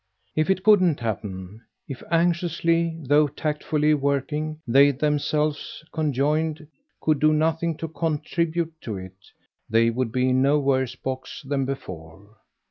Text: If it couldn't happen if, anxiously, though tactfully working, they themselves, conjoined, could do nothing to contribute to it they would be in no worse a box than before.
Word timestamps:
If 0.35 0.49
it 0.49 0.63
couldn't 0.63 0.99
happen 0.99 1.61
if, 1.87 2.01
anxiously, 2.09 2.97
though 3.03 3.27
tactfully 3.27 3.93
working, 3.93 4.59
they 4.67 4.89
themselves, 4.89 5.83
conjoined, 5.91 6.65
could 6.99 7.19
do 7.19 7.31
nothing 7.31 7.77
to 7.77 7.87
contribute 7.87 8.73
to 8.81 8.97
it 8.97 9.17
they 9.69 9.91
would 9.91 10.11
be 10.11 10.29
in 10.29 10.41
no 10.41 10.57
worse 10.57 10.95
a 10.95 11.01
box 11.01 11.43
than 11.47 11.65
before. 11.65 12.35